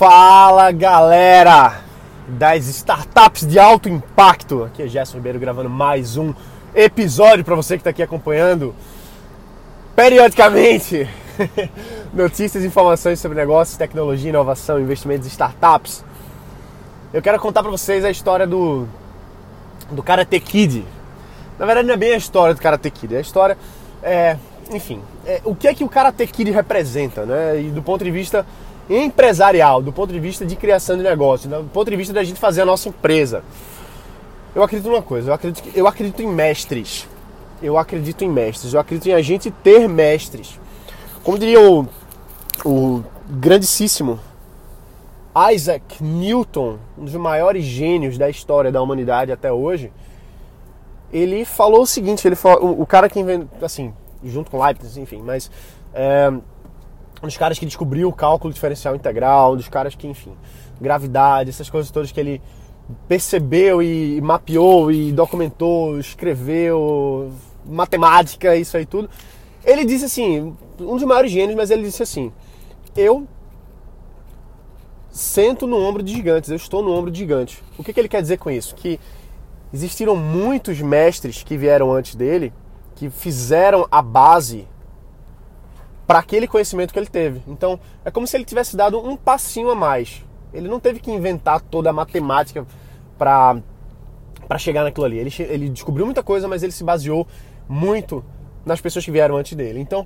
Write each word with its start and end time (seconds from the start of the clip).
Fala 0.00 0.72
galera 0.72 1.82
das 2.26 2.66
startups 2.68 3.46
de 3.46 3.58
alto 3.58 3.86
impacto. 3.86 4.64
Aqui 4.64 4.82
é 4.82 4.88
Gerson 4.88 5.18
Ribeiro 5.18 5.38
gravando 5.38 5.68
mais 5.68 6.16
um 6.16 6.32
episódio 6.74 7.44
para 7.44 7.54
você 7.54 7.74
que 7.74 7.82
está 7.82 7.90
aqui 7.90 8.02
acompanhando 8.02 8.74
periodicamente 9.94 11.06
notícias 12.14 12.64
e 12.64 12.68
informações 12.68 13.20
sobre 13.20 13.36
negócios, 13.36 13.76
tecnologia, 13.76 14.30
inovação, 14.30 14.80
investimentos 14.80 15.26
e 15.26 15.30
startups. 15.30 16.02
Eu 17.12 17.20
quero 17.20 17.38
contar 17.38 17.60
para 17.60 17.70
vocês 17.70 18.02
a 18.02 18.10
história 18.10 18.46
do 18.46 18.88
do 19.90 20.02
Karate 20.02 20.40
Kid. 20.40 20.82
Na 21.58 21.66
verdade 21.66 21.86
não 21.86 21.92
é 21.92 21.98
bem 21.98 22.14
a 22.14 22.16
história 22.16 22.54
do 22.54 22.62
Karate 22.62 22.90
Kid, 22.90 23.16
é 23.16 23.18
a 23.18 23.20
história 23.20 23.58
é, 24.02 24.38
enfim, 24.72 25.02
é, 25.26 25.42
o 25.44 25.54
que 25.54 25.68
é 25.68 25.74
que 25.74 25.84
o 25.84 25.90
Karate 25.90 26.26
Kid 26.26 26.50
representa, 26.52 27.26
né? 27.26 27.60
E 27.60 27.64
do 27.64 27.82
ponto 27.82 28.02
de 28.02 28.10
vista 28.10 28.46
empresarial, 28.88 29.82
do 29.82 29.92
ponto 29.92 30.12
de 30.12 30.20
vista 30.20 30.44
de 30.44 30.56
criação 30.56 30.96
de 30.96 31.02
negócio, 31.02 31.48
do 31.48 31.70
ponto 31.70 31.90
de 31.90 31.96
vista 31.96 32.12
da 32.12 32.24
gente 32.24 32.40
fazer 32.40 32.62
a 32.62 32.64
nossa 32.64 32.88
empresa. 32.88 33.42
Eu 34.54 34.62
acredito 34.62 34.88
numa 34.88 35.02
coisa, 35.02 35.30
eu 35.30 35.34
acredito, 35.34 35.68
eu 35.74 35.86
acredito 35.86 36.22
em 36.22 36.26
mestres. 36.26 37.08
Eu 37.62 37.76
acredito 37.76 38.24
em 38.24 38.28
mestres, 38.28 38.72
eu 38.72 38.80
acredito 38.80 39.08
em 39.08 39.12
a 39.12 39.22
gente 39.22 39.50
ter 39.50 39.88
mestres. 39.88 40.58
Como 41.22 41.38
diria 41.38 41.60
o, 41.60 41.86
o 42.64 43.04
grandíssimo 43.28 44.18
Isaac 45.52 46.02
Newton, 46.02 46.78
um 46.98 47.04
dos 47.04 47.14
maiores 47.14 47.64
gênios 47.64 48.18
da 48.18 48.28
história 48.28 48.72
da 48.72 48.82
humanidade 48.82 49.30
até 49.30 49.52
hoje, 49.52 49.92
ele 51.12 51.44
falou 51.44 51.82
o 51.82 51.86
seguinte, 51.86 52.26
ele 52.26 52.36
falou, 52.36 52.80
o 52.80 52.86
cara 52.86 53.08
que 53.08 53.20
inventou, 53.20 53.64
assim, 53.64 53.92
junto 54.24 54.50
com 54.50 54.62
Leibniz, 54.62 54.96
enfim, 54.96 55.22
mas 55.24 55.50
é, 55.92 56.32
um 57.22 57.26
dos 57.26 57.36
caras 57.36 57.58
que 57.58 57.66
descobriu 57.66 58.08
o 58.08 58.12
cálculo 58.12 58.52
diferencial 58.52 58.94
integral, 58.96 59.52
um 59.52 59.56
dos 59.56 59.68
caras 59.68 59.94
que, 59.94 60.06
enfim, 60.06 60.32
gravidade, 60.80 61.50
essas 61.50 61.68
coisas 61.68 61.90
todas 61.90 62.10
que 62.10 62.20
ele 62.20 62.40
percebeu 63.06 63.82
e 63.82 64.20
mapeou 64.20 64.90
e 64.90 65.12
documentou, 65.12 65.98
escreveu, 65.98 67.32
matemática, 67.64 68.56
isso 68.56 68.76
aí 68.76 68.86
tudo. 68.86 69.08
Ele 69.64 69.84
disse 69.84 70.06
assim, 70.06 70.56
um 70.78 70.96
dos 70.96 71.04
maiores 71.04 71.30
gênios, 71.30 71.56
mas 71.56 71.70
ele 71.70 71.82
disse 71.82 72.02
assim: 72.02 72.32
Eu 72.96 73.26
sento 75.10 75.66
no 75.66 75.76
ombro 75.76 76.02
de 76.02 76.12
gigantes, 76.12 76.50
eu 76.50 76.56
estou 76.56 76.82
no 76.82 76.92
ombro 76.92 77.10
de 77.10 77.18
gigantes. 77.18 77.62
O 77.76 77.84
que, 77.84 77.92
que 77.92 78.00
ele 78.00 78.08
quer 78.08 78.22
dizer 78.22 78.38
com 78.38 78.50
isso? 78.50 78.74
Que 78.74 78.98
existiram 79.72 80.16
muitos 80.16 80.80
mestres 80.80 81.42
que 81.42 81.56
vieram 81.56 81.92
antes 81.92 82.14
dele 82.14 82.52
que 82.96 83.08
fizeram 83.08 83.86
a 83.90 84.02
base 84.02 84.66
para 86.10 86.18
aquele 86.18 86.48
conhecimento 86.48 86.92
que 86.92 86.98
ele 86.98 87.06
teve. 87.06 87.40
Então, 87.46 87.78
é 88.04 88.10
como 88.10 88.26
se 88.26 88.36
ele 88.36 88.44
tivesse 88.44 88.76
dado 88.76 88.98
um 88.98 89.16
passinho 89.16 89.70
a 89.70 89.76
mais. 89.76 90.24
Ele 90.52 90.66
não 90.66 90.80
teve 90.80 90.98
que 90.98 91.08
inventar 91.08 91.60
toda 91.60 91.90
a 91.90 91.92
matemática 91.92 92.66
para 93.16 93.58
para 94.48 94.58
chegar 94.58 94.82
naquilo 94.82 95.06
ali. 95.06 95.18
Ele, 95.18 95.32
ele 95.38 95.68
descobriu 95.68 96.04
muita 96.04 96.20
coisa, 96.20 96.48
mas 96.48 96.64
ele 96.64 96.72
se 96.72 96.82
baseou 96.82 97.28
muito 97.68 98.24
nas 98.66 98.80
pessoas 98.80 99.04
que 99.04 99.10
vieram 99.12 99.36
antes 99.36 99.56
dele. 99.56 99.78
Então, 99.78 100.04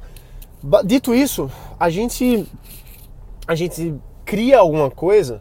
dito 0.84 1.14
isso, 1.14 1.50
a 1.80 1.88
gente 1.88 2.46
a 3.48 3.54
gente 3.54 3.94
cria 4.26 4.58
alguma 4.58 4.90
coisa, 4.90 5.40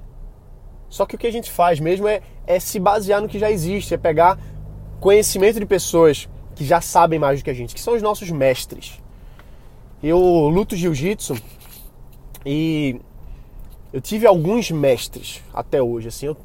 só 0.88 1.06
que 1.06 1.16
o 1.16 1.17
que 1.17 1.28
a 1.28 1.31
gente 1.34 1.52
faz 1.52 1.78
mesmo 1.81 2.08
é, 2.08 2.22
é 2.47 2.58
se 2.58 2.80
basear 2.80 3.22
no 3.22 3.28
que 3.28 3.38
já 3.38 3.52
existe, 3.52 3.95
é 3.95 3.97
pegar 3.97 4.39
conhecimento 5.02 5.59
de 5.59 5.66
pessoas 5.66 6.30
que 6.56 6.64
já 6.64 6.80
sabem 6.80 7.19
mais 7.19 7.41
do 7.41 7.44
que 7.44 7.50
a 7.50 7.53
gente, 7.53 7.75
que 7.75 7.81
são 7.81 7.95
os 7.95 8.02
nossos 8.02 8.31
mestres. 8.31 9.03
Eu 10.04 10.20
luto 10.50 10.76
jiu-jitsu 10.76 11.34
e 12.46 13.00
eu 13.94 14.02
tive 14.02 14.28
alguns 14.28 14.70
mestres 14.70 15.42
até 15.54 15.82
hoje. 15.82 16.09
Assim, 16.09 16.26
eu, 16.26 16.36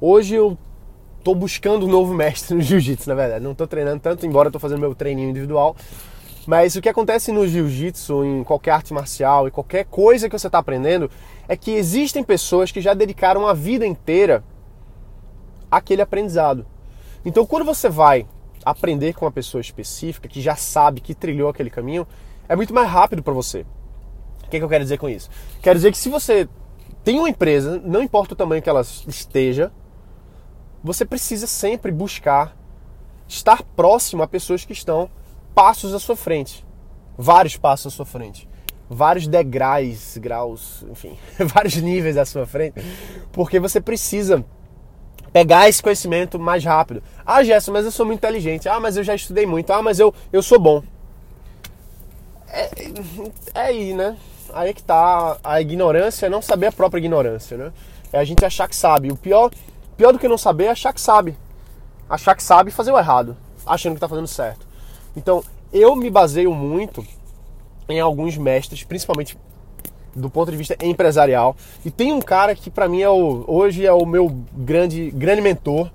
hoje 0.00 0.34
eu 0.34 0.58
tô 1.22 1.32
buscando 1.32 1.86
um 1.86 1.88
novo 1.88 2.12
mestre 2.12 2.56
no 2.56 2.60
jiu-jitsu, 2.60 3.08
na 3.08 3.14
verdade. 3.14 3.44
Não 3.44 3.54
tô 3.54 3.68
treinando 3.68 4.00
tanto, 4.00 4.26
embora 4.26 4.50
tô 4.50 4.58
fazendo 4.58 4.80
meu 4.80 4.96
treininho 4.96 5.30
individual. 5.30 5.76
Mas 6.44 6.74
o 6.74 6.82
que 6.82 6.88
acontece 6.88 7.30
no 7.30 7.46
jiu-jitsu, 7.46 8.24
em 8.24 8.42
qualquer 8.42 8.72
arte 8.72 8.92
marcial 8.92 9.46
e 9.46 9.50
qualquer 9.52 9.84
coisa 9.84 10.28
que 10.28 10.36
você 10.36 10.48
está 10.48 10.58
aprendendo, 10.58 11.08
é 11.46 11.56
que 11.56 11.70
existem 11.70 12.24
pessoas 12.24 12.72
que 12.72 12.80
já 12.80 12.94
dedicaram 12.94 13.46
a 13.46 13.54
vida 13.54 13.86
inteira 13.86 14.42
àquele 15.70 16.02
aprendizado. 16.02 16.66
Então, 17.24 17.46
quando 17.46 17.64
você 17.64 17.88
vai 17.88 18.26
aprender 18.64 19.14
com 19.14 19.24
uma 19.24 19.32
pessoa 19.32 19.60
específica 19.60 20.28
que 20.28 20.40
já 20.40 20.56
sabe, 20.56 21.00
que 21.00 21.14
trilhou 21.14 21.48
aquele 21.48 21.70
caminho, 21.70 22.06
é 22.48 22.56
muito 22.56 22.72
mais 22.72 22.88
rápido 22.88 23.22
para 23.22 23.32
você. 23.32 23.66
O 24.44 24.48
que, 24.48 24.56
é 24.56 24.58
que 24.60 24.64
eu 24.64 24.68
quero 24.68 24.84
dizer 24.84 24.98
com 24.98 25.08
isso? 25.08 25.30
Quero 25.62 25.78
dizer 25.78 25.90
que 25.90 25.98
se 25.98 26.08
você 26.08 26.48
tem 27.02 27.18
uma 27.18 27.28
empresa, 27.28 27.80
não 27.84 28.02
importa 28.02 28.34
o 28.34 28.36
tamanho 28.36 28.62
que 28.62 28.68
ela 28.68 28.82
esteja, 29.06 29.72
você 30.82 31.04
precisa 31.04 31.46
sempre 31.46 31.90
buscar 31.90 32.56
estar 33.26 33.62
próximo 33.62 34.22
a 34.22 34.28
pessoas 34.28 34.64
que 34.64 34.72
estão 34.72 35.10
passos 35.54 35.94
à 35.94 35.98
sua 35.98 36.16
frente. 36.16 36.64
Vários 37.16 37.56
passos 37.56 37.92
à 37.92 37.96
sua 37.96 38.06
frente. 38.06 38.48
Vários 38.88 39.26
degraus, 39.26 40.18
graus, 40.18 40.84
enfim, 40.90 41.16
vários 41.40 41.76
níveis 41.76 42.18
à 42.18 42.24
sua 42.24 42.46
frente. 42.46 42.84
Porque 43.32 43.58
você 43.58 43.80
precisa 43.80 44.44
pegar 45.32 45.68
esse 45.68 45.82
conhecimento 45.82 46.38
mais 46.38 46.64
rápido. 46.64 47.02
Ah, 47.26 47.42
Gerson, 47.42 47.72
mas 47.72 47.84
eu 47.84 47.90
sou 47.90 48.04
muito 48.04 48.18
inteligente. 48.18 48.68
Ah, 48.68 48.78
mas 48.78 48.96
eu 48.96 49.04
já 49.04 49.14
estudei 49.14 49.46
muito. 49.46 49.70
Ah, 49.72 49.82
mas 49.82 49.98
eu, 49.98 50.14
eu 50.32 50.42
sou 50.42 50.58
bom. 50.58 50.82
É, 52.48 52.70
é 53.54 53.60
aí, 53.60 53.94
né? 53.94 54.16
Aí 54.52 54.70
é 54.70 54.72
que 54.72 54.82
tá. 54.82 55.38
A 55.42 55.60
ignorância 55.60 56.26
é 56.26 56.28
não 56.28 56.42
saber 56.42 56.66
a 56.66 56.72
própria 56.72 57.00
ignorância, 57.00 57.56
né? 57.56 57.72
É 58.12 58.18
a 58.18 58.24
gente 58.24 58.44
achar 58.44 58.68
que 58.68 58.76
sabe. 58.76 59.10
O 59.10 59.16
pior, 59.16 59.50
pior 59.96 60.12
do 60.12 60.18
que 60.18 60.28
não 60.28 60.38
saber 60.38 60.64
é 60.64 60.70
achar 60.70 60.92
que 60.92 61.00
sabe. 61.00 61.36
Achar 62.08 62.34
que 62.34 62.42
sabe 62.42 62.70
e 62.70 62.72
fazer 62.72 62.92
o 62.92 62.98
errado, 62.98 63.36
achando 63.66 63.94
que 63.94 64.00
tá 64.00 64.08
fazendo 64.08 64.28
certo. 64.28 64.66
Então, 65.16 65.42
eu 65.72 65.96
me 65.96 66.10
baseio 66.10 66.54
muito 66.54 67.04
em 67.88 67.98
alguns 67.98 68.36
mestres, 68.36 68.84
principalmente 68.84 69.36
do 70.14 70.30
ponto 70.30 70.50
de 70.50 70.56
vista 70.56 70.76
empresarial. 70.80 71.56
E 71.84 71.90
tem 71.90 72.12
um 72.12 72.20
cara 72.20 72.54
que 72.54 72.70
para 72.70 72.88
mim 72.88 73.02
é 73.02 73.08
o, 73.08 73.44
hoje 73.48 73.84
é 73.84 73.92
o 73.92 74.06
meu 74.06 74.28
grande, 74.52 75.10
grande 75.10 75.40
mentor. 75.40 75.90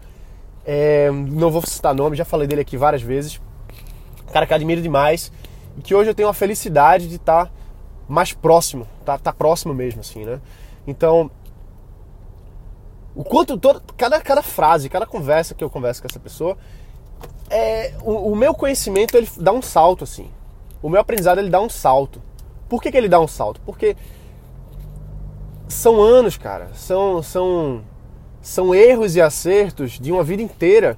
É, 0.72 1.10
não 1.10 1.50
vou 1.50 1.64
citar 1.64 1.96
nome, 1.96 2.16
já 2.16 2.24
falei 2.24 2.48
dele 2.48 2.62
aqui 2.62 2.78
várias 2.78 3.02
vezes. 3.02 3.42
Cara 4.32 4.46
que 4.46 4.54
admiro 4.54 4.84
demais 4.84 5.32
e 5.76 5.82
que 5.82 5.96
hoje 5.96 6.12
eu 6.12 6.14
tenho 6.14 6.30
a 6.30 6.34
felicidade 6.34 7.08
de 7.08 7.16
estar 7.16 7.48
tá 7.48 7.52
mais 8.08 8.34
próximo, 8.34 8.88
tá, 9.04 9.18
tá 9.18 9.34
próximo 9.34 9.74
mesmo, 9.74 10.02
assim, 10.02 10.24
né? 10.24 10.40
Então, 10.86 11.32
o 13.16 13.24
quanto 13.24 13.58
todo, 13.58 13.82
cada, 13.98 14.22
cada 14.22 14.44
frase, 14.44 14.90
cada 14.90 15.08
conversa 15.08 15.56
que 15.56 15.64
eu 15.64 15.72
converso 15.72 16.04
com 16.04 16.08
essa 16.08 16.20
pessoa, 16.20 16.56
é, 17.50 17.96
o, 18.04 18.32
o, 18.32 18.36
meu 18.36 18.54
conhecimento 18.54 19.18
ele 19.18 19.28
dá 19.38 19.52
um 19.52 19.64
salto, 19.64 20.04
assim. 20.04 20.30
O 20.84 20.90
meu 20.90 21.02
aprendizado 21.02 21.40
ele 21.40 21.50
dá 21.50 21.60
um 21.60 21.70
salto. 21.70 22.22
Por 22.70 22.80
que, 22.80 22.92
que 22.92 22.98
ele 22.98 23.10
dá 23.10 23.20
um 23.20 23.28
salto? 23.28 23.60
Porque 23.66 23.98
são 25.68 26.00
anos, 26.00 26.38
cara, 26.38 26.70
são, 26.76 27.24
são, 27.24 27.82
são 28.42 28.74
erros 28.74 29.16
e 29.16 29.22
acertos 29.22 30.00
de 30.00 30.12
uma 30.12 30.24
vida 30.24 30.42
inteira 30.42 30.98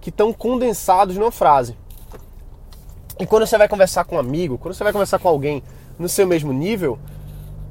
que 0.00 0.10
estão 0.10 0.32
condensados 0.32 1.16
numa 1.16 1.30
frase. 1.30 1.76
E 3.18 3.26
quando 3.26 3.46
você 3.46 3.58
vai 3.58 3.68
conversar 3.68 4.04
com 4.04 4.16
um 4.16 4.18
amigo, 4.18 4.58
quando 4.58 4.74
você 4.74 4.84
vai 4.84 4.92
conversar 4.92 5.18
com 5.18 5.28
alguém 5.28 5.62
no 5.98 6.08
seu 6.08 6.26
mesmo 6.26 6.52
nível, 6.52 6.98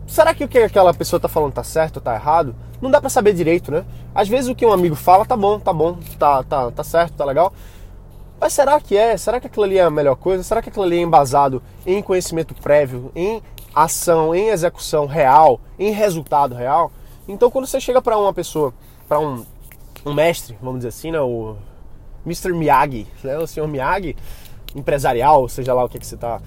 será 0.06 0.34
que 0.34 0.44
o 0.44 0.48
que 0.48 0.60
aquela 0.60 0.94
pessoa 0.94 1.20
tá 1.20 1.30
falando 1.30 1.54
tá 1.54 1.64
certo 1.64 1.98
ou 1.98 2.02
tá 2.02 2.14
errado? 2.16 2.54
Não 2.82 2.92
dá 2.92 3.00
para 3.00 3.10
saber 3.10 3.34
direito, 3.34 3.72
né? 3.72 3.86
Às 4.14 4.28
vezes 4.28 4.50
o 4.50 4.56
que 4.56 4.66
um 4.66 4.74
amigo 4.74 4.96
fala 4.96 5.26
tá 5.26 5.38
bom, 5.38 5.60
tá 5.60 5.72
bom, 5.72 5.98
tá, 6.20 6.44
tá, 6.44 6.72
tá 6.72 6.84
certo, 6.84 7.14
tá 7.14 7.26
legal. 7.26 7.54
Mas 8.40 8.54
será 8.54 8.80
que 8.80 8.96
é? 8.96 9.18
Será 9.18 9.40
que 9.40 9.48
aquilo 9.48 9.64
ali 9.64 9.78
é 9.78 9.84
a 9.84 9.90
melhor 9.90 10.16
coisa? 10.16 10.44
Será 10.44 10.62
que 10.62 10.70
aquilo 10.70 10.86
ali 10.86 10.98
é 10.98 11.02
embasado 11.02 11.64
em 11.86 12.02
conhecimento 12.04 12.54
prévio, 12.54 13.12
em 13.16 13.42
ação, 13.74 14.36
em 14.36 14.50
execução 14.50 15.06
real, 15.06 15.60
em 15.80 15.92
resultado 15.92 16.54
real? 16.54 16.92
Então 17.28 17.50
quando 17.50 17.66
você 17.66 17.80
chega 17.80 18.02
para 18.02 18.18
uma 18.18 18.34
pessoa, 18.34 18.74
para 19.08 19.20
um, 19.20 19.46
um 20.06 20.14
mestre, 20.14 20.58
vamos 20.62 20.80
dizer 20.80 20.90
assim, 20.90 21.12
né, 21.12 21.20
o 21.20 21.56
Mr. 22.26 22.52
Miyagi, 22.54 23.08
né, 23.24 23.38
o 23.38 23.48
senhor 23.48 23.68
Miyagi, 23.68 24.16
empresarial, 24.76 25.48
seja 25.48 25.74
lá 25.74 25.84
o 25.84 25.90
que, 25.90 26.00
que 26.00 26.06
você 26.06 26.16
está. 26.16 26.42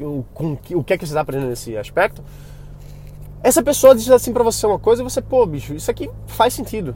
O, 0.00 0.24
o, 0.34 0.58
o 0.74 0.84
que 0.84 0.92
é 0.92 0.98
que 0.98 1.06
você 1.06 1.12
está 1.12 1.20
aprendendo 1.20 1.50
nesse 1.50 1.76
aspecto. 1.76 2.22
Essa 3.42 3.62
pessoa 3.62 3.94
diz 3.94 4.08
assim 4.10 4.32
para 4.32 4.44
você 4.44 4.66
uma 4.66 4.78
coisa 4.78 5.02
e 5.02 5.04
você, 5.04 5.20
pô, 5.20 5.44
bicho, 5.44 5.74
isso 5.74 5.90
aqui 5.90 6.08
faz 6.26 6.54
sentido. 6.54 6.94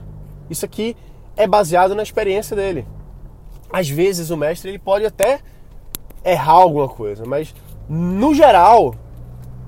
Isso 0.48 0.64
aqui 0.64 0.96
é 1.36 1.46
baseado 1.46 1.94
na 1.94 2.02
experiência 2.02 2.54
dele. 2.54 2.86
Às 3.72 3.88
vezes 3.88 4.30
o 4.30 4.36
mestre 4.36 4.70
ele 4.70 4.78
pode 4.78 5.04
até 5.04 5.40
errar 6.24 6.52
alguma 6.52 6.88
coisa, 6.88 7.24
mas 7.26 7.54
no 7.88 8.34
geral 8.34 8.94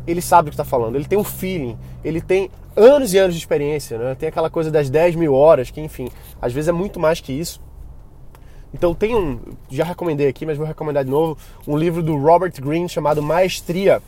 ele 0.07 0.23
sabe 0.23 0.49
o 0.49 0.51
que 0.51 0.55
está 0.55 0.65
falando, 0.65 0.97
ele 0.97 1.05
tem 1.05 1.19
um 1.19 1.25
feeling, 1.25 1.77
ele 2.03 2.21
tem 2.21 2.51
anos 2.77 3.13
e 3.13 3.19
anos 3.19 3.35
de 3.35 3.41
experiência, 3.41 3.99
né? 3.99 4.15
tem 4.15 4.29
aquela 4.29 4.51
coisa 4.51 4.71
das 4.71 4.89
10 4.89 5.17
mil 5.17 5.35
horas, 5.35 5.71
que 5.71 5.81
enfim, 5.81 6.09
às 6.41 6.53
vezes 6.53 6.69
é 6.69 6.73
muito 6.73 6.99
mais 7.01 7.21
que 7.21 7.33
isso. 7.33 7.61
Então 8.73 8.95
tem 8.95 9.15
um, 9.15 9.41
já 9.71 9.85
recomendei 9.85 10.29
aqui, 10.29 10.45
mas 10.45 10.57
vou 10.57 10.67
recomendar 10.67 11.05
de 11.05 11.11
novo, 11.11 11.39
um 11.67 11.77
livro 11.77 12.03
do 12.03 12.17
Robert 12.17 12.53
Greene 12.61 12.89
chamado 12.89 13.23
Maestria. 13.23 14.03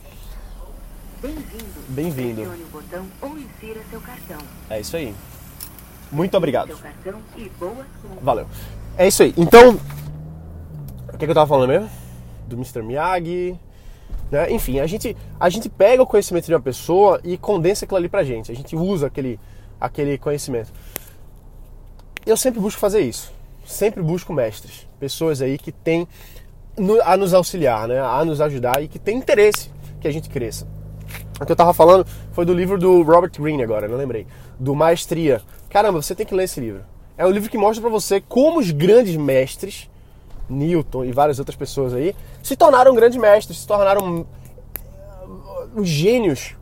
Bem-vindo. 1.89 2.41
Pressione 2.41 2.63
o 2.63 2.67
botão 2.67 3.05
ou 3.21 3.37
insira 3.37 3.81
seu 3.89 4.01
cartão. 4.01 4.37
É 4.69 4.79
isso 4.79 4.95
aí. 4.95 5.13
Muito 6.11 6.35
obrigado. 6.35 6.67
Seu 6.67 6.77
cartão 6.77 7.19
e. 7.37 7.51
Valeu. 8.21 8.47
É 8.97 9.07
isso 9.07 9.23
aí. 9.23 9.33
Então, 9.37 9.79
o 11.13 11.17
que, 11.17 11.25
que 11.25 11.31
eu 11.31 11.35
tava 11.35 11.47
falando 11.47 11.69
mesmo? 11.69 11.89
Do 12.47 12.55
Mr. 12.55 12.81
Miyagi. 12.81 13.57
Né? 14.31 14.51
Enfim, 14.51 14.79
a 14.79 14.87
gente, 14.87 15.15
a 15.39 15.49
gente 15.49 15.69
pega 15.69 16.01
o 16.01 16.07
conhecimento 16.07 16.45
de 16.45 16.53
uma 16.53 16.61
pessoa 16.61 17.19
e 17.23 17.37
condensa 17.37 17.83
aquilo 17.85 17.97
ali 17.97 18.07
pra 18.07 18.23
gente. 18.23 18.51
A 18.51 18.55
gente 18.55 18.75
usa 18.75 19.07
aquele, 19.07 19.37
aquele 19.79 20.17
conhecimento. 20.17 20.71
Eu 22.25 22.37
sempre 22.37 22.59
busco 22.59 22.79
fazer 22.79 23.01
isso. 23.01 23.31
Sempre 23.65 24.01
busco 24.01 24.31
mestres. 24.31 24.87
Pessoas 24.99 25.41
aí 25.41 25.57
que 25.57 25.71
têm 25.71 26.07
a 27.03 27.17
nos 27.17 27.33
auxiliar, 27.33 27.87
né? 27.87 27.99
a 27.99 28.23
nos 28.23 28.39
ajudar 28.39 28.81
e 28.81 28.87
que 28.87 28.97
têm 28.97 29.17
interesse 29.17 29.69
que 29.99 30.07
a 30.07 30.11
gente 30.11 30.29
cresça. 30.29 30.65
O 31.39 31.45
que 31.45 31.51
eu 31.51 31.55
tava 31.55 31.73
falando 31.73 32.05
foi 32.31 32.45
do 32.45 32.53
livro 32.53 32.77
do 32.77 33.01
Robert 33.01 33.31
Greene 33.37 33.63
agora, 33.63 33.87
não 33.87 33.97
lembrei. 33.97 34.25
Do 34.59 34.73
Maestria. 34.73 35.41
Caramba, 35.69 36.01
você 36.01 36.15
tem 36.15 36.25
que 36.25 36.33
ler 36.35 36.45
esse 36.45 36.59
livro. 36.59 36.83
É 37.17 37.25
um 37.25 37.31
livro 37.31 37.49
que 37.49 37.57
mostra 37.57 37.81
pra 37.81 37.89
você 37.89 38.21
como 38.21 38.59
os 38.59 38.71
grandes 38.71 39.15
mestres, 39.17 39.89
Newton 40.51 41.05
e 41.05 41.11
várias 41.11 41.39
outras 41.39 41.55
pessoas 41.55 41.93
aí, 41.93 42.15
se 42.43 42.55
tornaram 42.55 42.93
grandes 42.93 43.19
mestres, 43.19 43.59
se 43.59 43.67
tornaram 43.67 44.21
uh, 44.21 45.79
os 45.79 45.87
gênios 45.87 46.55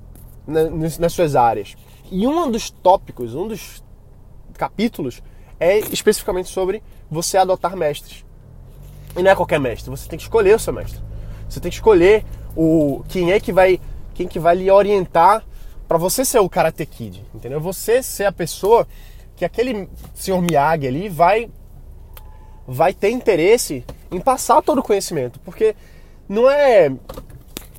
na- 0.48 0.70
nas 0.70 0.98
nas 0.98 1.14
suas 1.14 1.36
áreas. 1.36 1.76
E 2.12 2.26
um 2.28 2.50
dos 2.50 2.70
tópicos, 2.70 3.36
um 3.36 3.48
dos 3.48 3.84
capítulos 4.58 5.22
é 5.60 5.78
especificamente 5.80 6.50
sobre 6.50 6.82
você 7.10 7.38
adotar 7.38 7.76
mestres. 7.76 8.26
E 9.18 9.22
não 9.24 9.32
é 9.32 9.36
qualquer 9.36 9.60
mestre, 9.60 9.90
você 9.90 10.08
tem 10.08 10.18
que 10.18 10.24
escolher 10.24 10.56
o 10.56 10.60
seu 10.60 10.74
mestre. 10.74 11.00
Você 11.50 11.60
tem 11.60 11.70
que 11.70 11.76
escolher 11.78 12.24
o 12.56 13.04
quem 13.10 13.32
é 13.32 13.40
que 13.40 13.52
vai 13.52 13.80
quem 14.14 14.28
que 14.28 14.40
vai 14.40 14.56
lhe 14.56 14.70
orientar 14.70 15.44
para 15.88 15.98
você 15.98 16.24
ser 16.26 16.40
o 16.40 16.50
Karate 16.50 16.86
Kid, 16.86 17.26
entendeu? 17.34 17.60
Você 17.60 18.04
ser 18.04 18.26
a 18.26 18.32
pessoa 18.32 18.88
que 19.36 19.46
aquele 19.46 19.90
senhor 20.14 20.42
Miyagi 20.42 20.86
ali 20.88 21.10
vai 21.10 21.50
vai 22.70 22.94
ter 22.94 23.10
interesse 23.10 23.84
em 24.12 24.20
passar 24.20 24.62
todo 24.62 24.80
o 24.80 24.84
conhecimento, 24.84 25.40
porque 25.40 25.76
não 26.28 26.50
é 26.50 26.90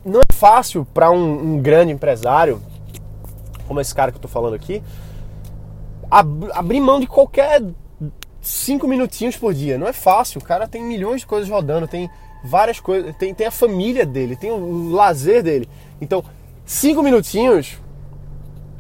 não 0.05 0.21
é 0.21 0.33
fácil 0.33 0.85
para 0.93 1.11
um, 1.11 1.55
um 1.55 1.59
grande 1.63 1.93
empresário 1.93 2.61
como 3.69 3.81
esse 3.81 3.95
cara 3.95 4.11
que 4.11 4.17
eu 4.19 4.23
tô 4.23 4.29
falando 4.29 4.55
aqui 4.55 4.83
ab- 6.11 6.51
abrir 6.53 6.81
mão 6.81 6.99
de 6.99 7.07
qualquer 7.07 7.63
cinco 8.41 8.89
minutinhos 8.89 9.37
por 9.37 9.55
dia. 9.55 9.79
Não 9.79 9.87
é 9.87 9.93
fácil. 9.93 10.41
O 10.41 10.45
cara 10.45 10.67
tem 10.67 10.83
milhões 10.83 11.21
de 11.21 11.27
coisas 11.27 11.49
rodando, 11.49 11.87
tem 11.87 12.11
várias 12.43 12.81
coisas, 12.81 13.15
tem, 13.17 13.35
tem 13.35 13.47
a 13.47 13.51
família 13.51 14.05
dele, 14.07 14.35
tem 14.35 14.51
o 14.51 14.91
lazer 14.91 15.43
dele. 15.43 15.69
Então, 16.01 16.25
cinco 16.65 17.03
minutinhos 17.03 17.79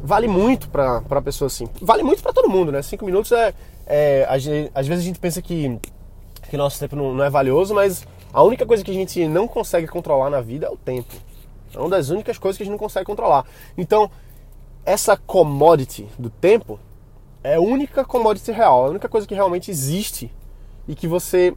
vale 0.02 0.26
muito 0.26 0.68
pra, 0.70 1.02
pra 1.02 1.20
pessoa 1.22 1.46
assim. 1.46 1.68
Vale 1.80 2.02
muito 2.02 2.22
pra 2.22 2.32
todo 2.32 2.48
mundo, 2.48 2.72
né? 2.72 2.80
Cinco 2.82 3.04
minutos 3.04 3.30
é. 3.32 3.54
é 3.86 4.26
a 4.28 4.38
gente- 4.38 4.70
às 4.74 4.86
vezes 4.86 5.04
a 5.04 5.06
gente 5.06 5.18
pensa 5.20 5.42
que, 5.42 5.78
que 6.50 6.56
nosso 6.56 6.80
tempo 6.80 6.96
não, 6.96 7.22
é 7.22 7.30
valioso, 7.30 7.72
mas 7.72 8.04
a 8.32 8.42
única 8.42 8.66
coisa 8.66 8.82
que 8.82 8.90
a 8.90 8.94
gente 8.94 9.24
não 9.28 9.46
consegue 9.46 9.86
controlar 9.86 10.28
na 10.28 10.40
vida 10.40 10.66
é 10.66 10.70
o 10.70 10.76
tempo. 10.76 11.14
É 11.72 11.78
uma 11.78 11.88
das 11.88 12.10
únicas 12.10 12.38
coisas 12.38 12.56
que 12.56 12.64
a 12.64 12.66
gente 12.66 12.72
não 12.72 12.78
consegue 12.78 13.06
controlar. 13.06 13.46
Então, 13.78 14.10
essa 14.84 15.16
commodity 15.16 16.08
do 16.18 16.28
tempo 16.28 16.80
é 17.44 17.54
a 17.54 17.60
única 17.60 18.04
commodity 18.04 18.50
real, 18.50 18.86
a 18.86 18.90
única 18.90 19.08
coisa 19.08 19.28
que 19.28 19.34
realmente 19.34 19.70
existe 19.70 20.28
e 20.88 20.94
que 20.96 21.06
você 21.06 21.54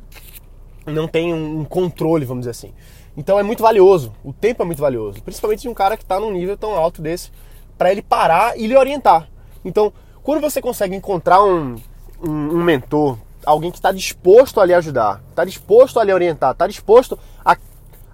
não 0.85 1.07
tem 1.07 1.33
um 1.33 1.65
controle, 1.65 2.23
vamos 2.23 2.41
dizer 2.41 2.51
assim. 2.51 2.71
Então 3.17 3.39
é 3.39 3.43
muito 3.43 3.63
valioso, 3.63 4.13
o 4.23 4.31
tempo 4.31 4.61
é 4.61 4.65
muito 4.65 4.79
valioso, 4.79 5.23
principalmente 5.23 5.63
de 5.63 5.69
um 5.69 5.73
cara 5.73 5.97
que 5.97 6.03
está 6.03 6.19
num 6.19 6.31
nível 6.31 6.55
tão 6.55 6.75
alto 6.75 7.01
desse, 7.01 7.31
para 7.77 7.91
ele 7.91 8.03
parar 8.03 8.57
e 8.59 8.67
lhe 8.67 8.77
orientar. 8.77 9.27
Então, 9.65 9.91
quando 10.21 10.39
você 10.39 10.61
consegue 10.61 10.95
encontrar 10.95 11.43
um, 11.43 11.75
um, 12.21 12.31
um 12.31 12.63
mentor, 12.63 13.17
alguém 13.45 13.71
que 13.71 13.77
está 13.77 13.91
disposto 13.91 14.59
a 14.59 14.65
lhe 14.65 14.73
ajudar, 14.73 15.21
está 15.29 15.43
disposto 15.45 15.99
a 15.99 16.03
lhe 16.03 16.13
orientar, 16.13 16.51
está 16.51 16.67
disposto 16.67 17.17
a, 17.43 17.57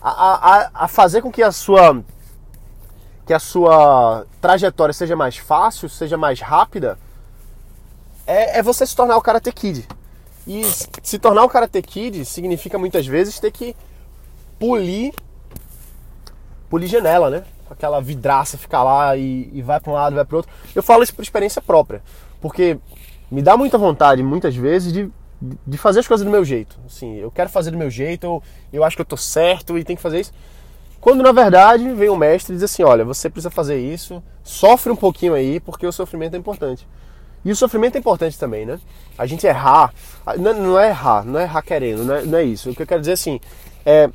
a, 0.01 0.11
a, 0.55 0.71
a 0.73 0.87
fazer 0.87 1.21
com 1.21 1.31
que 1.31 1.43
a 1.43 1.51
sua 1.51 2.03
que 3.25 3.33
a 3.33 3.39
sua 3.39 4.25
trajetória 4.41 4.91
seja 4.91 5.15
mais 5.15 5.37
fácil, 5.37 5.87
seja 5.87 6.17
mais 6.17 6.41
rápida, 6.41 6.97
é, 8.25 8.57
é 8.57 8.63
você 8.63 8.87
se 8.87 8.95
tornar 8.95 9.17
o 9.17 9.21
Karate 9.21 9.51
Kid. 9.51 9.87
E 10.47 10.63
se 11.03 11.19
tornar 11.19 11.43
o 11.43 11.49
Karate 11.49 11.79
Kid 11.79 12.25
significa 12.25 12.79
muitas 12.79 13.05
vezes 13.05 13.39
ter 13.39 13.51
que 13.51 13.75
polir 14.57 15.13
polir 16.69 16.87
janela, 16.87 17.29
né? 17.29 17.43
Aquela 17.69 18.01
vidraça 18.01 18.57
ficar 18.57 18.83
lá 18.83 19.15
e, 19.15 19.49
e 19.53 19.61
vai 19.61 19.79
para 19.79 19.91
um 19.91 19.95
lado, 19.95 20.15
vai 20.15 20.25
para 20.25 20.37
outro. 20.37 20.51
Eu 20.73 20.81
falo 20.81 21.03
isso 21.03 21.13
por 21.13 21.21
experiência 21.21 21.61
própria, 21.61 22.01
porque 22.41 22.79
me 23.29 23.41
dá 23.41 23.55
muita 23.55 23.77
vontade, 23.77 24.23
muitas 24.23 24.55
vezes, 24.55 24.91
de, 24.91 25.11
de 25.41 25.77
fazer 25.77 25.99
as 25.99 26.07
coisas 26.07 26.25
do 26.25 26.31
meu 26.31 26.43
jeito. 26.43 26.77
Assim, 26.85 27.15
eu 27.17 27.31
quero 27.31 27.49
fazer 27.49 27.71
do 27.71 27.77
meu 27.77 27.89
jeito, 27.89 28.25
eu, 28.25 28.43
eu 28.73 28.83
acho 28.83 28.95
que 28.95 29.01
eu 29.01 29.05
tô 29.05 29.17
certo 29.17 29.77
e 29.77 29.83
tem 29.83 29.95
que 29.95 30.01
fazer 30.01 30.19
isso. 30.19 30.33
Quando 30.99 31.23
na 31.23 31.31
verdade 31.31 31.87
vem 31.93 32.09
o 32.09 32.17
mestre 32.17 32.53
e 32.53 32.55
diz 32.55 32.63
assim: 32.63 32.83
olha, 32.83 33.05
você 33.05 33.29
precisa 33.29 33.49
fazer 33.49 33.79
isso, 33.79 34.21
sofre 34.43 34.91
um 34.91 34.95
pouquinho 34.95 35.33
aí, 35.33 35.59
porque 35.59 35.87
o 35.87 35.91
sofrimento 35.91 36.35
é 36.35 36.37
importante. 36.37 36.87
E 37.43 37.51
o 37.51 37.55
sofrimento 37.55 37.95
é 37.95 37.99
importante 37.99 38.37
também, 38.37 38.65
né? 38.65 38.79
A 39.17 39.25
gente 39.25 39.47
errar, 39.47 39.93
não, 40.37 40.53
não 40.53 40.79
é 40.79 40.89
errar, 40.89 41.23
não 41.23 41.39
é 41.39 41.43
errar 41.43 41.61
querendo, 41.61 42.03
não 42.03 42.15
é, 42.15 42.23
não 42.23 42.37
é 42.37 42.43
isso. 42.43 42.69
O 42.69 42.75
que 42.75 42.81
eu 42.81 42.87
quero 42.87 42.99
dizer 42.99 43.13
assim 43.13 43.39
é 43.85 44.09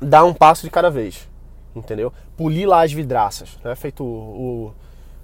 dar 0.00 0.24
um 0.24 0.34
passo 0.34 0.64
de 0.64 0.70
cada 0.70 0.90
vez, 0.90 1.26
entendeu? 1.74 2.12
Polir 2.36 2.68
lá 2.68 2.84
as 2.84 2.92
vidraças, 2.92 3.58
né? 3.64 3.74
Feito 3.74 4.04
o, 4.04 4.06
o, 4.06 4.74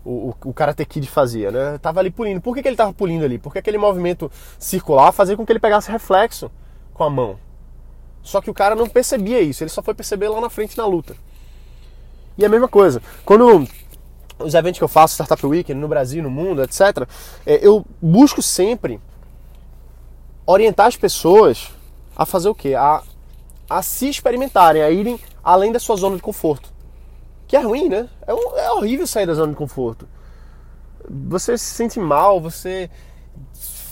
o, 0.04 0.34
o 0.44 0.52
Karate 0.52 0.84
Kid 0.84 1.06
fazia, 1.08 1.50
né? 1.50 1.78
Tava 1.78 2.00
ali 2.00 2.10
polindo. 2.10 2.40
Por 2.40 2.54
que, 2.54 2.62
que 2.62 2.68
ele 2.68 2.76
tava 2.76 2.92
polindo 2.92 3.24
ali? 3.24 3.38
Porque 3.38 3.58
aquele 3.58 3.78
movimento 3.78 4.30
circular 4.58 5.12
fazia 5.12 5.36
com 5.36 5.44
que 5.44 5.52
ele 5.52 5.58
pegasse 5.58 5.90
reflexo 5.90 6.50
com 6.94 7.04
a 7.04 7.10
mão. 7.10 7.38
Só 8.22 8.40
que 8.40 8.50
o 8.50 8.54
cara 8.54 8.74
não 8.74 8.86
percebia 8.86 9.40
isso, 9.40 9.62
ele 9.62 9.70
só 9.70 9.82
foi 9.82 9.94
perceber 9.94 10.28
lá 10.28 10.40
na 10.40 10.50
frente 10.50 10.76
na 10.76 10.86
luta. 10.86 11.16
E 12.36 12.44
a 12.44 12.48
mesma 12.48 12.68
coisa, 12.68 13.02
quando 13.24 13.66
os 14.38 14.54
eventos 14.54 14.78
que 14.78 14.84
eu 14.84 14.88
faço, 14.88 15.14
Startup 15.14 15.46
Weekend, 15.46 15.80
no 15.80 15.88
Brasil, 15.88 16.22
no 16.22 16.30
mundo, 16.30 16.62
etc., 16.62 17.06
é, 17.46 17.66
eu 17.66 17.84
busco 18.00 18.42
sempre 18.42 19.00
orientar 20.46 20.86
as 20.86 20.96
pessoas 20.96 21.70
a 22.16 22.26
fazer 22.26 22.48
o 22.48 22.54
quê? 22.54 22.74
A, 22.74 23.02
a 23.68 23.82
se 23.82 24.08
experimentarem, 24.08 24.82
a 24.82 24.90
irem 24.90 25.18
além 25.42 25.72
da 25.72 25.78
sua 25.78 25.96
zona 25.96 26.16
de 26.16 26.22
conforto. 26.22 26.70
Que 27.50 27.56
é 27.56 27.60
ruim, 27.60 27.88
né? 27.88 28.08
É, 28.24 28.30
é 28.30 28.70
horrível 28.70 29.08
sair 29.08 29.26
da 29.26 29.34
zona 29.34 29.50
de 29.50 29.56
conforto. 29.58 30.06
Você 31.26 31.58
se 31.58 31.64
sente 31.64 31.98
mal, 31.98 32.40
você 32.40 32.88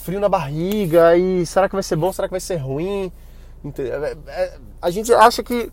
frio 0.05 0.21
na 0.21 0.29
barriga 0.29 1.17
e 1.17 1.45
será 1.45 1.69
que 1.69 1.75
vai 1.75 1.83
ser 1.83 1.97
bom, 1.97 2.13
será 2.13 2.29
que 2.29 2.33
vai 2.33 2.39
ser 2.39 2.55
ruim? 2.55 3.11
É- 3.77 4.17
é- 4.29 4.59
A 4.81 4.91
gente 4.91 5.13
acha 5.13 5.43
que 5.43 5.73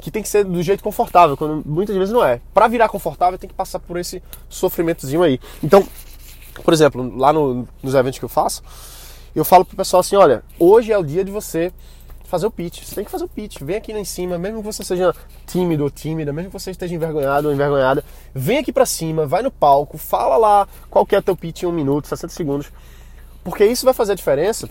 que 0.00 0.10
tem 0.10 0.22
que 0.22 0.28
ser 0.30 0.44
do 0.44 0.62
jeito 0.62 0.82
confortável, 0.82 1.36
quando 1.36 1.62
muitas 1.66 1.94
vezes 1.94 2.14
não 2.14 2.24
é. 2.24 2.40
Para 2.54 2.68
virar 2.68 2.88
confortável 2.88 3.38
tem 3.38 3.48
que 3.50 3.54
passar 3.54 3.80
por 3.80 3.98
esse 3.98 4.22
sofrimentozinho 4.48 5.22
aí. 5.22 5.38
Então, 5.62 5.86
por 6.64 6.72
exemplo, 6.72 7.18
lá 7.18 7.34
no- 7.34 7.68
nos 7.82 7.94
eventos 7.94 8.18
que 8.18 8.24
eu 8.24 8.28
faço, 8.30 8.62
eu 9.34 9.44
falo 9.44 9.62
pro 9.64 9.76
pessoal 9.76 10.00
assim, 10.00 10.16
olha, 10.16 10.42
hoje 10.58 10.90
é 10.90 10.96
o 10.96 11.04
dia 11.04 11.22
de 11.22 11.30
você 11.32 11.70
fazer 12.28 12.46
o 12.46 12.50
pitch. 12.50 12.84
Você 12.84 12.94
tem 12.94 13.04
que 13.04 13.10
fazer 13.10 13.24
o 13.24 13.28
pitch. 13.28 13.60
Vem 13.62 13.76
aqui 13.76 13.92
lá 13.92 13.98
em 13.98 14.04
cima, 14.04 14.38
mesmo 14.38 14.58
que 14.58 14.66
você 14.66 14.84
seja 14.84 15.14
tímido 15.46 15.84
ou 15.84 15.90
tímida, 15.90 16.32
mesmo 16.32 16.50
que 16.50 16.58
você 16.58 16.70
esteja 16.70 16.94
envergonhado 16.94 17.48
ou 17.48 17.54
envergonhada, 17.54 18.04
vem 18.34 18.58
aqui 18.58 18.72
pra 18.72 18.86
cima, 18.86 19.26
vai 19.26 19.42
no 19.42 19.50
palco, 19.50 19.96
fala 19.96 20.36
lá 20.36 20.68
qual 20.90 21.06
que 21.06 21.14
é 21.14 21.18
o 21.18 21.22
teu 21.22 21.36
pitch 21.36 21.62
em 21.62 21.66
um 21.66 21.72
minuto, 21.72 22.06
60 22.06 22.32
segundos. 22.32 22.70
Porque 23.42 23.64
isso 23.64 23.84
vai 23.84 23.94
fazer 23.94 24.12
a 24.12 24.14
diferença 24.14 24.68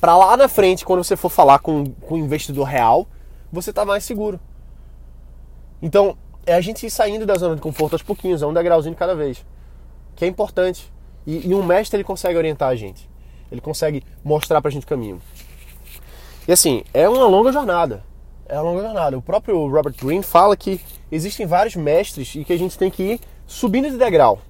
para 0.00 0.16
lá 0.16 0.36
na 0.36 0.48
frente, 0.48 0.84
quando 0.84 1.04
você 1.04 1.14
for 1.14 1.28
falar 1.28 1.60
com, 1.60 1.84
com 1.84 2.16
um 2.16 2.18
investidor 2.18 2.66
real, 2.66 3.06
você 3.52 3.72
tá 3.72 3.84
mais 3.84 4.02
seguro. 4.02 4.40
Então, 5.80 6.18
é 6.44 6.54
a 6.54 6.60
gente 6.60 6.84
ir 6.84 6.90
saindo 6.90 7.24
da 7.24 7.36
zona 7.36 7.54
de 7.54 7.60
conforto 7.60 7.92
aos 7.92 8.02
pouquinhos, 8.02 8.42
é 8.42 8.46
um 8.46 8.52
degrauzinho 8.52 8.94
de 8.94 8.98
cada 8.98 9.14
vez. 9.14 9.46
Que 10.16 10.24
é 10.24 10.28
importante. 10.28 10.92
E, 11.24 11.48
e 11.48 11.54
um 11.54 11.62
mestre 11.62 11.98
ele 11.98 12.04
consegue 12.04 12.36
orientar 12.36 12.68
a 12.68 12.74
gente. 12.74 13.08
Ele 13.48 13.60
consegue 13.60 14.02
mostrar 14.24 14.60
pra 14.60 14.72
gente 14.72 14.82
o 14.82 14.88
caminho. 14.88 15.22
E 16.46 16.52
assim, 16.52 16.82
é 16.92 17.08
uma 17.08 17.26
longa 17.26 17.52
jornada. 17.52 18.02
É 18.46 18.54
uma 18.54 18.70
longa 18.70 18.82
jornada. 18.82 19.16
O 19.18 19.22
próprio 19.22 19.66
Robert 19.68 19.94
Greene 19.96 20.22
fala 20.24 20.56
que 20.56 20.80
existem 21.10 21.46
vários 21.46 21.76
mestres 21.76 22.34
e 22.34 22.44
que 22.44 22.52
a 22.52 22.58
gente 22.58 22.76
tem 22.76 22.90
que 22.90 23.02
ir 23.02 23.20
subindo 23.46 23.90
de 23.90 23.96
degrau. 23.96 24.40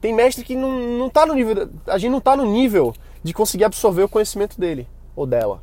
Tem 0.00 0.14
mestre 0.14 0.44
que 0.44 0.54
não, 0.54 0.70
não 0.98 1.10
tá 1.10 1.26
no 1.26 1.34
nível. 1.34 1.68
A 1.86 1.98
gente 1.98 2.12
não 2.12 2.20
tá 2.20 2.36
no 2.36 2.44
nível 2.44 2.94
de 3.22 3.32
conseguir 3.32 3.64
absorver 3.64 4.02
o 4.04 4.08
conhecimento 4.08 4.60
dele 4.60 4.86
ou 5.16 5.26
dela 5.26 5.60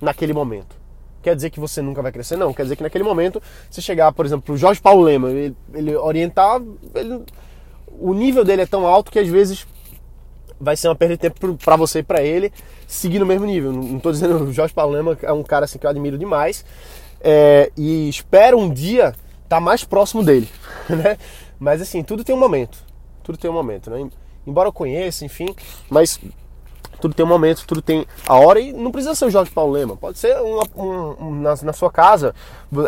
naquele 0.00 0.32
momento. 0.32 0.76
Quer 1.22 1.36
dizer 1.36 1.50
que 1.50 1.60
você 1.60 1.80
nunca 1.80 2.02
vai 2.02 2.10
crescer? 2.10 2.36
Não. 2.36 2.52
Quer 2.52 2.64
dizer 2.64 2.76
que 2.76 2.82
naquele 2.82 3.04
momento, 3.04 3.40
você 3.70 3.80
chegar, 3.80 4.12
por 4.12 4.26
exemplo, 4.26 4.42
pro 4.44 4.56
Jorge 4.56 4.80
Paulo 4.80 5.02
Lema, 5.02 5.30
ele, 5.30 5.56
ele 5.72 5.96
orientar, 5.96 6.60
ele- 6.94 7.22
o 7.98 8.12
nível 8.12 8.44
dele 8.44 8.62
é 8.62 8.66
tão 8.66 8.86
alto 8.86 9.10
que 9.10 9.18
às 9.18 9.28
vezes 9.28 9.66
vai 10.62 10.76
ser 10.76 10.88
uma 10.88 10.94
perda 10.94 11.16
de 11.16 11.20
tempo 11.20 11.56
para 11.56 11.76
você 11.76 11.98
e 11.98 12.02
para 12.04 12.22
ele 12.22 12.52
seguir 12.86 13.18
no 13.18 13.26
mesmo 13.26 13.44
nível. 13.44 13.72
Não 13.72 13.96
estou 13.96 14.12
dizendo 14.12 14.44
o 14.44 14.52
Jorge 14.52 14.72
Paulo 14.72 14.92
Lema 14.92 15.18
é 15.20 15.32
um 15.32 15.42
cara 15.42 15.64
assim 15.64 15.76
que 15.76 15.84
eu 15.84 15.90
admiro 15.90 16.16
demais 16.16 16.64
é, 17.20 17.72
e 17.76 18.08
espero 18.08 18.56
um 18.56 18.72
dia 18.72 19.14
tá 19.48 19.60
mais 19.60 19.84
próximo 19.84 20.22
dele, 20.22 20.48
né? 20.88 21.18
Mas 21.58 21.82
assim, 21.82 22.02
tudo 22.02 22.22
tem 22.22 22.34
um 22.34 22.38
momento. 22.38 22.78
Tudo 23.24 23.36
tem 23.36 23.50
um 23.50 23.54
momento, 23.54 23.90
né? 23.90 24.08
Embora 24.46 24.68
eu 24.68 24.72
conheça, 24.72 25.24
enfim, 25.24 25.54
mas 25.90 26.18
tudo 27.00 27.14
tem 27.14 27.24
um 27.24 27.28
momento, 27.28 27.66
tudo 27.66 27.82
tem 27.82 28.06
a 28.26 28.36
hora 28.36 28.60
e 28.60 28.72
não 28.72 28.92
precisa 28.92 29.14
ser 29.14 29.24
o 29.24 29.30
Jorge 29.30 29.50
Paulo 29.50 29.72
Lema. 29.72 29.96
Pode 29.96 30.18
ser 30.18 30.36
um, 30.40 30.60
um, 31.20 31.34
na, 31.40 31.54
na, 31.62 31.72
sua 31.72 31.90
casa, 31.90 32.34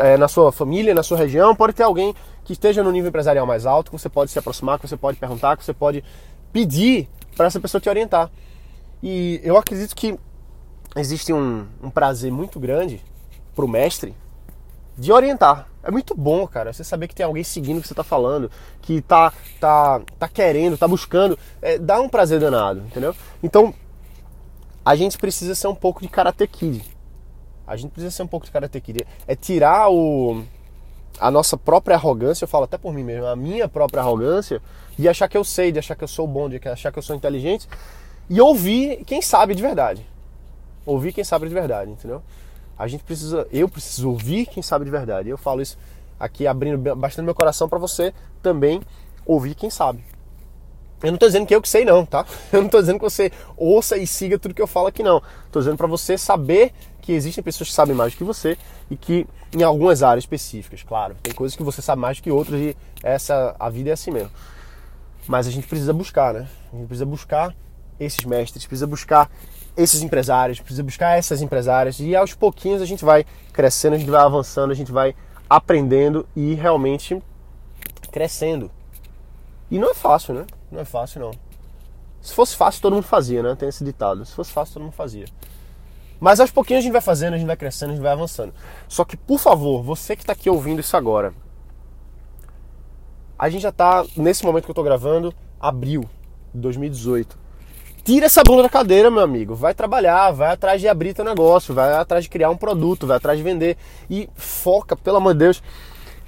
é, 0.01 0.17
na 0.17 0.29
sua 0.29 0.53
família, 0.53 0.95
na 0.95 1.03
sua 1.03 1.19
região, 1.19 1.55
pode 1.55 1.73
ter 1.73 1.83
alguém 1.83 2.15
que 2.45 2.53
esteja 2.53 2.83
no 2.83 2.93
nível 2.93 3.09
empresarial 3.09 3.47
mais 3.47 3.67
alto, 3.67 3.91
que 3.91 3.99
você 3.99 4.09
pode 4.09 4.31
se 4.31 4.39
aproximar, 4.39 4.79
que 4.79 4.87
você 4.87 4.97
pode 4.97 5.19
perguntar, 5.19 5.57
que 5.57 5.65
você 5.65 5.73
pode 5.73 6.05
pedir 6.53 7.09
para 7.35 7.47
essa 7.47 7.61
pessoa 7.61 7.81
te 7.81 7.89
orientar. 7.89 8.31
E 9.03 9.41
eu 9.43 9.57
acredito 9.57 9.95
que 9.95 10.19
existe 10.97 11.33
um, 11.33 11.67
um 11.83 11.91
prazer 11.91 12.31
muito 12.31 12.59
grande 12.59 13.03
para 13.55 13.65
o 13.65 13.69
mestre 13.69 14.15
de 14.97 15.13
orientar. 15.13 15.69
É 15.83 15.91
muito 15.91 16.15
bom, 16.15 16.47
cara, 16.47 16.73
você 16.73 16.83
saber 16.83 17.09
que 17.09 17.15
tem 17.15 17.27
alguém 17.27 17.45
seguindo 17.45 17.79
o 17.79 17.81
que 17.83 17.89
você 17.89 17.93
está 17.93 18.05
falando, 18.05 18.51
que 18.81 19.03
tá, 19.03 19.33
tá, 19.61 20.01
tá 20.19 20.29
querendo, 20.29 20.79
tá 20.79 20.89
buscando. 20.89 21.39
É, 21.61 21.79
dá 21.79 22.01
um 22.01 22.09
prazer 22.09 22.41
danado, 22.41 22.81
entendeu? 22.81 23.15
Então, 23.43 23.75
a 24.85 24.97
gente 24.97 25.19
precisa 25.19 25.55
ser 25.55 25.69
um 25.69 25.75
pouco 25.75 26.01
de 26.01 26.09
Karate 26.09 26.47
Kid. 26.47 26.83
A 27.67 27.77
gente 27.77 27.91
precisa 27.91 28.11
ser 28.11 28.23
um 28.23 28.27
pouco 28.27 28.47
de 28.47 28.53
Karate 28.53 28.81
Kid. 28.81 29.07
É 29.27 29.35
tirar 29.35 29.91
o, 29.91 30.43
a 31.19 31.31
nossa 31.31 31.57
própria 31.57 31.97
arrogância, 31.97 32.45
eu 32.45 32.49
falo 32.49 32.65
até 32.65 32.77
por 32.77 32.93
mim 32.93 33.05
mesmo, 33.05 33.27
a 33.27 33.37
minha 33.37 33.69
própria 33.69 34.01
arrogância, 34.01 34.61
de 34.99 35.09
achar 35.09 35.29
que 35.29 35.37
eu 35.37 35.45
sei, 35.45 35.73
de 35.73 35.79
achar 35.79 35.95
que 35.95 36.05
eu 36.05 36.09
sou 36.09 36.27
bom, 36.27 36.49
de 36.49 36.61
achar 36.69 36.93
que 36.93 36.99
eu 36.99 37.03
sou 37.03 37.15
inteligente, 37.15 37.69
e 38.29 38.41
ouvir 38.41 39.05
quem 39.05 39.21
sabe 39.21 39.55
de 39.55 39.63
verdade. 39.63 40.07
Ouvir 40.87 41.13
quem 41.13 41.25
sabe 41.25 41.49
de 41.49 41.55
verdade, 41.55 41.91
entendeu? 41.91 42.23
A 42.79 42.89
gente 42.89 43.05
precisa, 43.05 43.47
eu 43.53 43.69
preciso 43.69 44.11
ouvir 44.11 44.47
quem 44.47 44.63
sabe 44.63 44.85
de 44.85 44.91
verdade. 44.91 45.29
Eu 45.29 45.39
falo 45.39 45.63
isso 45.63 45.79
aqui 46.19 46.47
abrindo 46.47 46.97
bastante 46.97 47.25
meu 47.25 47.35
coração 47.35 47.69
para 47.69 47.79
você 47.79 48.13
também 48.43 48.83
ouvir 49.25 49.55
quem 49.55 49.71
sabe. 49.71 50.05
Eu 51.05 51.11
não 51.11 51.17
estou 51.17 51.29
dizendo 51.29 51.47
que 51.47 51.55
eu 51.55 51.61
que 51.61 51.69
sei 51.69 51.85
não, 51.85 52.07
tá? 52.07 52.25
Eu 52.51 52.61
não 52.61 52.67
estou 52.67 52.81
dizendo 52.81 52.99
que 52.99 53.05
você 53.05 53.31
ouça 53.57 53.97
e 53.99 54.07
siga 54.07 54.39
tudo 54.39 54.55
que 54.55 54.63
eu 54.63 54.67
falo 54.67 54.87
aqui 54.87 55.03
não. 55.03 55.23
Estou 55.47 55.61
dizendo 55.61 55.77
para 55.77 55.87
você 55.87 56.17
saber 56.17 56.73
que 57.03 57.13
existem 57.13 57.45
pessoas 57.45 57.69
que 57.69 57.75
sabem 57.75 57.95
mais 57.95 58.15
do 58.15 58.17
que 58.17 58.25
você 58.25 58.57
e 58.91 58.97
que 58.97 59.27
em 59.55 59.63
algumas 59.63 60.03
áreas 60.03 60.25
específicas, 60.25 60.83
claro, 60.83 61.15
tem 61.23 61.35
coisas 61.35 61.55
que 61.55 61.63
você 61.63 61.83
sabe 61.83 62.01
mais 62.01 62.17
do 62.17 62.23
que 62.23 62.31
outras 62.31 62.59
e 62.59 62.75
essa 63.03 63.55
a 63.61 63.69
vida 63.69 63.91
é 63.91 63.93
assim 63.93 64.11
mesmo. 64.11 64.31
Mas 65.29 65.47
a 65.47 65.51
gente 65.51 65.67
precisa 65.67 65.93
buscar, 65.93 66.33
né? 66.33 66.49
A 66.73 66.77
gente 66.77 66.87
precisa 66.87 67.07
buscar 67.07 67.55
esses 68.01 68.25
mestres, 68.25 68.67
precisa 68.67 68.87
buscar 68.87 69.31
esses 69.77 70.01
empresários, 70.01 70.59
precisa 70.61 70.83
buscar 70.83 71.19
essas 71.19 71.43
empresárias 71.43 72.01
e 72.01 72.17
aos 72.17 72.33
pouquinhos 72.33 72.81
a 72.81 72.87
gente 72.87 73.05
vai 73.05 73.27
crescendo, 73.53 73.95
a 73.95 73.99
gente 73.99 74.11
vai 74.11 74.23
avançando, 74.23 74.71
a 74.71 74.75
gente 74.75 74.91
vai 74.91 75.15
aprendendo 75.51 76.27
e 76.35 76.55
realmente 76.55 77.23
crescendo. 78.11 78.71
E 79.71 79.79
não 79.79 79.91
é 79.91 79.95
fácil, 79.95 80.35
né? 80.35 80.47
Não 80.75 80.81
é 80.81 80.85
fácil 80.85 81.21
não. 81.21 81.31
Se 82.21 82.35
fosse 82.35 82.57
fácil 82.57 82.83
todo 82.83 82.95
mundo 82.95 83.05
fazia, 83.05 83.43
né? 83.43 83.55
Tem 83.55 83.69
esse 83.69 83.85
ditado. 83.85 84.25
Se 84.25 84.33
fosse 84.33 84.51
fácil 84.51 84.75
todo 84.75 84.83
mundo 84.83 84.93
fazia. 84.93 85.27
Mas 86.19 86.41
aos 86.41 86.51
pouquinhos 86.51 86.81
a 86.81 86.83
gente 86.83 86.93
vai 86.93 87.01
fazendo, 87.01 87.35
a 87.35 87.39
gente 87.39 87.47
vai 87.47 87.57
crescendo, 87.57 87.91
a 87.91 87.93
gente 87.95 88.03
vai 88.03 88.13
avançando. 88.13 88.53
Só 88.89 89.05
que, 89.05 89.17
por 89.17 89.39
favor, 89.39 89.83
você 89.83 90.17
que 90.17 90.23
está 90.23 90.33
aqui 90.33 90.51
ouvindo 90.51 90.81
isso 90.81 90.97
agora, 90.97 91.33
a 93.39 93.49
gente 93.49 93.63
já 93.63 93.69
está, 93.69 94.05
nesse 94.17 94.45
momento 94.45 94.65
que 94.65 94.71
eu 94.71 94.73
estou 94.73 94.85
gravando, 94.85 95.33
abril 95.61 96.09
de 96.53 96.61
2018. 96.61 97.39
Tira 98.03 98.27
essa 98.27 98.43
bunda 98.43 98.65
da 98.65 98.69
cadeira, 98.69 99.11
meu 99.11 99.23
amigo. 99.23 99.55
Vai 99.55 99.75
trabalhar, 99.75 100.31
vai 100.33 100.53
atrás 100.53 100.81
de 100.81 100.89
abrir 100.89 101.15
teu 101.15 101.25
negócio, 101.25 101.73
vai 101.73 101.93
atrás 101.93 102.25
de 102.25 102.31
criar 102.31 102.51
um 102.51 102.57
produto, 102.57 103.07
vai 103.07 103.17
atrás 103.17 103.39
de 103.39 103.45
vender. 103.45 103.77
E 104.11 104.29
foca, 104.35 104.97
pelo 104.97 105.19
amor 105.19 105.35
de 105.35 105.41
Deus, 105.41 105.63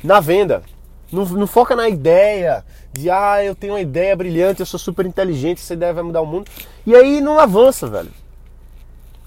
na 0.04 0.20
venda. 0.20 0.62
Não, 1.10 1.24
não, 1.24 1.46
foca 1.46 1.76
na 1.76 1.88
ideia 1.88 2.64
de, 2.98 3.10
ah, 3.10 3.44
eu 3.44 3.54
tenho 3.54 3.74
uma 3.74 3.80
ideia 3.80 4.14
brilhante, 4.16 4.60
eu 4.60 4.66
sou 4.66 4.78
super 4.78 5.06
inteligente, 5.06 5.58
essa 5.58 5.74
ideia 5.74 5.92
vai 5.92 6.02
mudar 6.02 6.20
o 6.20 6.26
mundo. 6.26 6.50
E 6.84 6.94
aí 6.94 7.20
não 7.20 7.38
avança, 7.38 7.86
velho. 7.86 8.10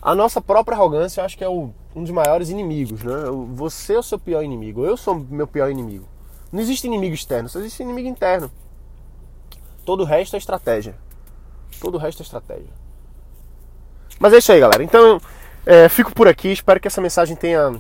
A 0.01 0.15
nossa 0.15 0.41
própria 0.41 0.75
arrogância, 0.75 1.21
eu 1.21 1.25
acho 1.25 1.37
que 1.37 1.43
é 1.43 1.49
o, 1.49 1.71
um 1.95 2.03
dos 2.03 2.11
maiores 2.11 2.49
inimigos, 2.49 3.03
né? 3.03 3.15
Você 3.53 3.93
é 3.93 3.99
o 3.99 4.03
seu 4.03 4.17
pior 4.17 4.43
inimigo, 4.43 4.85
eu 4.85 4.95
sou 4.95 5.15
meu 5.29 5.47
pior 5.47 5.69
inimigo. 5.69 6.05
Não 6.51 6.59
existe 6.59 6.87
inimigo 6.87 7.13
externo, 7.13 7.49
só 7.49 7.59
existe 7.59 7.83
inimigo 7.83 8.07
interno. 8.07 8.49
Todo 9.85 10.01
o 10.01 10.05
resto 10.05 10.35
é 10.35 10.39
estratégia. 10.39 10.95
Todo 11.79 11.95
o 11.95 11.97
resto 11.97 12.21
é 12.21 12.23
estratégia. 12.23 12.69
Mas 14.19 14.33
é 14.33 14.37
isso 14.37 14.51
aí, 14.51 14.59
galera. 14.59 14.83
Então, 14.83 15.21
é, 15.65 15.87
fico 15.87 16.13
por 16.13 16.27
aqui. 16.27 16.49
Espero 16.49 16.79
que 16.79 16.87
essa 16.87 17.01
mensagem 17.01 17.35
tenha 17.35 17.79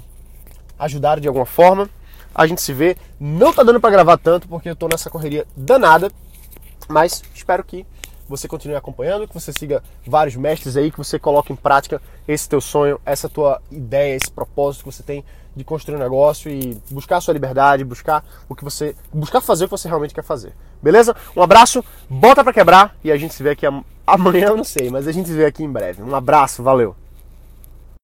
ajudado 0.77 1.21
de 1.21 1.27
alguma 1.27 1.45
forma. 1.45 1.89
A 2.33 2.47
gente 2.47 2.61
se 2.61 2.73
vê. 2.73 2.97
Não 3.19 3.53
tá 3.53 3.63
dando 3.63 3.79
para 3.79 3.91
gravar 3.91 4.17
tanto 4.17 4.47
porque 4.47 4.69
eu 4.69 4.75
tô 4.75 4.87
nessa 4.87 5.09
correria 5.09 5.45
danada. 5.55 6.11
Mas 6.87 7.21
espero 7.33 7.63
que 7.63 7.85
você 8.29 8.47
continue 8.47 8.75
acompanhando, 8.75 9.27
que 9.27 9.33
você 9.33 9.51
siga 9.51 9.83
vários 10.05 10.35
mestres 10.35 10.77
aí, 10.77 10.91
que 10.91 10.97
você 10.97 11.17
coloque 11.17 11.51
em 11.51 11.55
prática 11.55 12.01
esse 12.27 12.47
teu 12.47 12.61
sonho, 12.61 13.01
essa 13.05 13.27
tua 13.27 13.59
ideia, 13.71 14.15
esse 14.15 14.31
propósito 14.31 14.83
que 14.83 14.91
você 14.91 15.01
tem 15.01 15.25
de 15.55 15.63
construir 15.63 15.95
um 15.95 15.99
negócio 15.99 16.49
e 16.49 16.79
buscar 16.91 17.17
a 17.17 17.21
sua 17.21 17.33
liberdade, 17.33 17.83
buscar 17.83 18.23
o 18.47 18.55
que 18.55 18.63
você, 18.63 18.95
buscar 19.11 19.41
fazer 19.41 19.65
o 19.65 19.67
que 19.67 19.71
você 19.71 19.87
realmente 19.87 20.13
quer 20.13 20.23
fazer. 20.23 20.53
Beleza? 20.81 21.15
Um 21.35 21.41
abraço, 21.41 21.83
bota 22.07 22.43
para 22.43 22.53
quebrar 22.53 22.95
e 23.03 23.11
a 23.11 23.17
gente 23.17 23.33
se 23.33 23.41
vê 23.41 23.51
aqui 23.51 23.65
amanhã, 24.05 24.47
eu 24.47 24.57
não 24.57 24.63
sei, 24.63 24.89
mas 24.89 25.07
a 25.07 25.11
gente 25.11 25.27
se 25.27 25.35
vê 25.35 25.45
aqui 25.45 25.63
em 25.63 25.71
breve. 25.71 26.03
Um 26.03 26.15
abraço, 26.15 26.61
valeu. 26.61 26.95